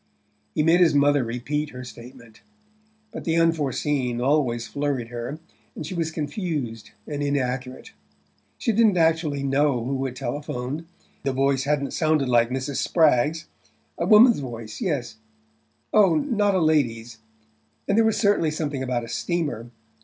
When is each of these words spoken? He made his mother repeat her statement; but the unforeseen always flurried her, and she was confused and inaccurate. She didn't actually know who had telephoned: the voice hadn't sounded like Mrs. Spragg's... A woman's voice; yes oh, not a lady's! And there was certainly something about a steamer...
He 0.55 0.63
made 0.63 0.79
his 0.79 0.95
mother 0.95 1.23
repeat 1.23 1.69
her 1.69 1.83
statement; 1.83 2.41
but 3.11 3.23
the 3.23 3.35
unforeseen 3.35 4.19
always 4.19 4.65
flurried 4.65 5.09
her, 5.09 5.37
and 5.75 5.85
she 5.85 5.93
was 5.93 6.09
confused 6.09 6.89
and 7.05 7.21
inaccurate. 7.21 7.91
She 8.57 8.71
didn't 8.71 8.97
actually 8.97 9.43
know 9.43 9.83
who 9.85 10.03
had 10.05 10.15
telephoned: 10.15 10.87
the 11.21 11.33
voice 11.33 11.65
hadn't 11.65 11.91
sounded 11.93 12.29
like 12.29 12.49
Mrs. 12.49 12.77
Spragg's... 12.77 13.45
A 13.99 14.07
woman's 14.07 14.39
voice; 14.39 14.81
yes 14.81 15.17
oh, 15.93 16.15
not 16.15 16.55
a 16.55 16.59
lady's! 16.59 17.19
And 17.87 17.95
there 17.95 18.03
was 18.05 18.17
certainly 18.17 18.49
something 18.49 18.81
about 18.81 19.03
a 19.03 19.07
steamer... 19.07 19.69